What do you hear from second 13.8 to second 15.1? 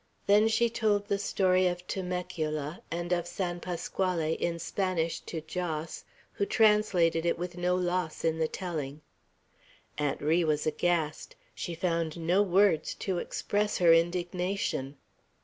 indignation.